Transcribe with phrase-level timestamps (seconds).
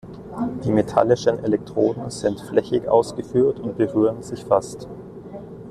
[0.63, 4.87] Die metallischen Elektroden sind flächig ausgeführt und berühren sich fast.